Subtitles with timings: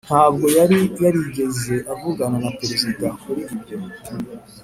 [0.09, 3.77] ]ntabwo yari yarigeze avugana na perezida kuri ibyo.